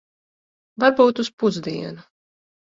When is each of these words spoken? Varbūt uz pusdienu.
Varbūt 0.83 1.21
uz 1.25 1.29
pusdienu. 1.45 2.03